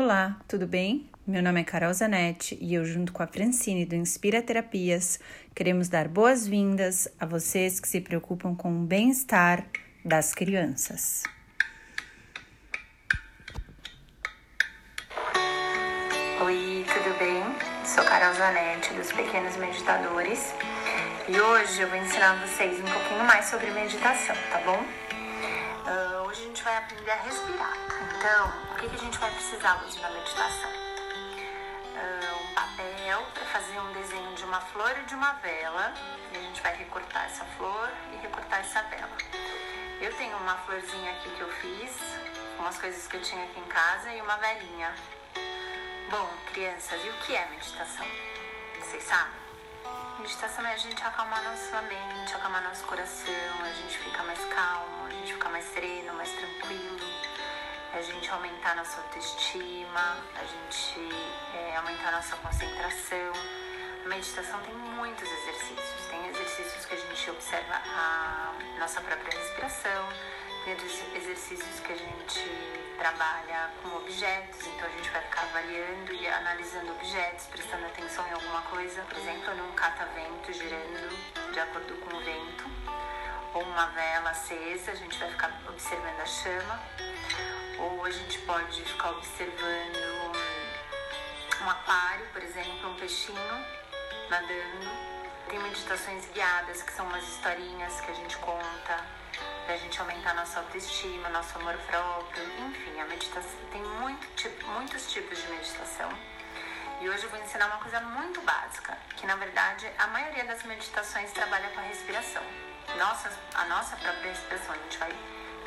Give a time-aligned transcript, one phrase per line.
[0.00, 1.10] Olá, tudo bem?
[1.26, 5.18] Meu nome é Carol Zanetti e eu, junto com a Francine do Inspira Terapias,
[5.56, 9.66] queremos dar boas-vindas a vocês que se preocupam com o bem-estar
[10.04, 11.24] das crianças.
[16.44, 17.42] Oi, tudo bem?
[17.84, 20.54] Sou Carol Zanetti dos Pequenos Meditadores
[21.28, 24.78] e hoje eu vou ensinar vocês um pouquinho mais sobre meditação, tá bom?
[24.78, 27.97] Uh, hoje a gente vai aprender a respirar.
[28.18, 30.70] Então, o que, que a gente vai precisar hoje na meditação?
[30.72, 35.94] Uh, um papel para fazer um desenho de uma flor e de uma vela.
[36.32, 39.16] E a gente vai recortar essa flor e recortar essa vela.
[40.00, 41.92] Eu tenho uma florzinha aqui que eu fiz,
[42.58, 44.92] umas coisas que eu tinha aqui em casa e uma velinha.
[46.10, 48.06] Bom, crianças, e o que é meditação?
[48.80, 49.48] Vocês sabem?
[50.18, 55.06] Meditação é a gente acalmar nossa mente, acalmar nosso coração, a gente fica mais calmo,
[55.06, 56.77] a gente fica mais sereno, mais tranquilo,
[57.98, 61.08] a gente aumentar nossa autoestima, a gente
[61.52, 63.32] é, aumentar nossa concentração.
[64.04, 66.06] A meditação tem muitos exercícios.
[66.08, 70.08] Tem exercícios que a gente observa a nossa própria respiração,
[70.64, 70.76] tem
[71.16, 76.92] exercícios que a gente trabalha com objetos, então a gente vai ficar avaliando e analisando
[76.92, 82.20] objetos, prestando atenção em alguma coisa, por exemplo, num catavento girando de acordo com o
[82.20, 82.64] vento,
[83.54, 86.80] ou uma vela acesa, a gente vai ficar observando a chama,
[87.78, 90.32] ou a gente pode ficar observando
[91.62, 93.66] um aquário, por exemplo, um peixinho
[94.28, 95.08] nadando.
[95.48, 99.04] Tem meditações guiadas, que são umas historinhas que a gente conta
[99.64, 104.66] para a gente aumentar nossa autoestima, nosso amor próprio, enfim, a meditação tem muito tipo,
[104.68, 106.10] muitos tipos de meditação.
[107.00, 110.62] E hoje eu vou ensinar uma coisa muito básica, que na verdade a maioria das
[110.64, 112.42] meditações trabalha com a respiração.
[112.98, 115.12] Nossa, a nossa própria respiração, a gente vai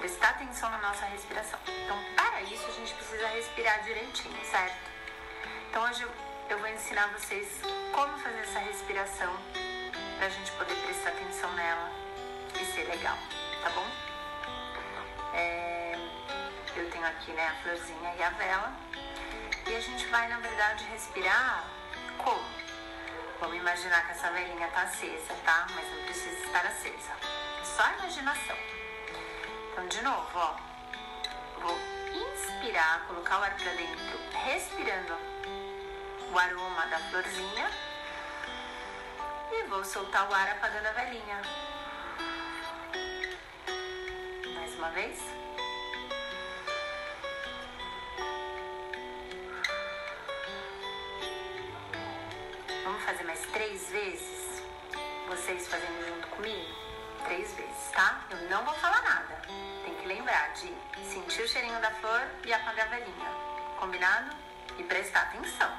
[0.02, 1.60] prestar atenção na nossa respiração.
[1.68, 4.76] Então, para isso a gente precisa respirar direitinho, certo?
[5.70, 6.06] Então hoje
[6.50, 7.48] eu, vou ensinar vocês
[7.94, 9.32] como fazer essa respiração
[10.18, 11.92] para a gente poder prestar atenção nela
[12.60, 13.18] e ser legal
[13.62, 13.88] tá bom?
[15.34, 15.96] É,
[16.76, 18.74] eu tenho aqui né, a florzinha e a vela.
[19.68, 21.64] E a gente vai, na verdade, respirar
[22.18, 22.44] como?
[23.40, 25.68] Vamos imaginar que essa velinha tá acesa, tá?
[25.76, 27.12] Mas não precisa estar acesa.
[27.62, 28.58] É só imaginação.
[29.72, 30.56] Então, de novo, ó.
[31.62, 31.78] Vou
[32.14, 35.14] inspirar, colocar o ar pra dentro, respirando
[36.32, 37.72] o aroma da florzinha.
[39.52, 41.42] E vou soltar o ar apagando a velinha.
[44.82, 45.20] uma vez?
[52.84, 54.64] Vamos fazer mais três vezes?
[55.30, 56.91] Vocês fazendo junto comigo?
[57.32, 58.20] Três vezes, tá?
[58.30, 59.42] Eu não vou falar nada.
[59.86, 60.68] Tem que lembrar de
[61.02, 63.30] sentir o cheirinho da flor e apagar a velhinha.
[63.80, 64.36] Combinado?
[64.78, 65.72] E prestar atenção.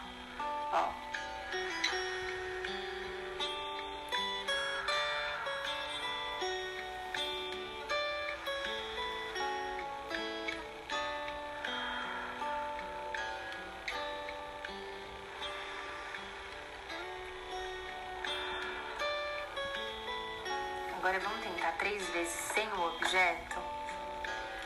[21.02, 23.58] Agora vamos tentar três vezes sem o objeto.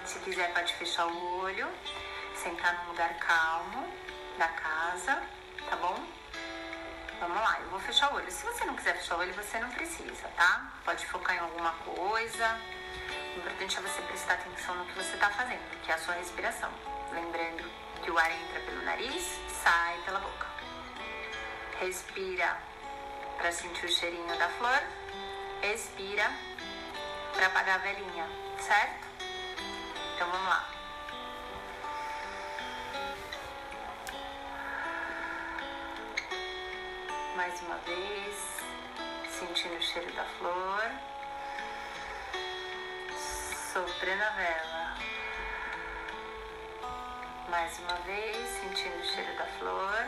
[0.04, 1.66] Se quiser pode fechar o olho,
[2.34, 3.90] sentar num lugar calmo
[4.36, 5.22] da casa,
[5.70, 5.98] tá bom?
[7.20, 8.30] Vamos lá, eu vou fechar o olho.
[8.30, 10.74] Se você não quiser fechar o olho, você não precisa, tá?
[10.84, 12.60] Pode focar em alguma coisa.
[13.34, 16.16] O importante é você prestar atenção no que você está fazendo, que é a sua
[16.16, 16.70] respiração.
[17.12, 17.64] Lembrando
[18.04, 20.46] que o ar entra pelo nariz, sai pela boca.
[21.80, 22.58] Respira
[23.38, 24.82] para sentir o cheirinho da flor
[25.72, 26.30] expira
[27.34, 28.28] para apagar a velhinha,
[28.58, 29.06] certo?
[30.14, 30.68] Então vamos lá.
[37.36, 38.36] Mais uma vez,
[39.28, 40.90] sentindo o cheiro da flor,
[43.72, 44.96] soprando a vela.
[47.50, 50.06] Mais uma vez, sentindo o cheiro da flor,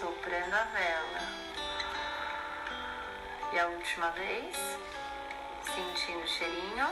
[0.00, 1.33] soprando a vela.
[3.54, 4.56] E a última vez,
[5.62, 6.88] sentindo o cheirinho,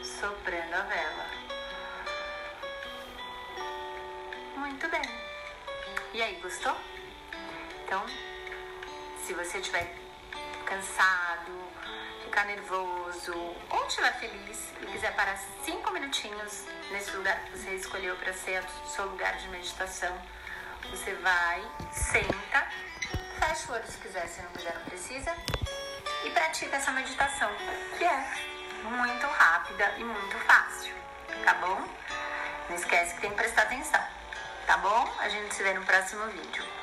[0.00, 1.26] soprando a vela.
[4.54, 5.02] Muito bem.
[6.14, 6.76] E aí, gostou?
[7.82, 8.06] Então,
[9.26, 9.92] se você estiver
[10.64, 11.50] cansado,
[12.22, 13.34] ficar nervoso
[13.70, 18.62] ou estiver feliz e quiser parar cinco minutinhos nesse lugar que você escolheu para ser
[18.62, 20.16] o seu lugar de meditação,
[20.92, 22.70] você vai, senta
[23.54, 25.34] fecha o olho se quiser, se não quiser, não precisa.
[26.24, 27.50] E pratica essa meditação,
[27.98, 28.24] que é
[28.84, 30.94] muito rápida e muito fácil,
[31.44, 31.84] tá bom?
[32.68, 34.02] Não esquece que tem que prestar atenção,
[34.66, 35.12] tá bom?
[35.18, 36.79] A gente se vê no próximo vídeo.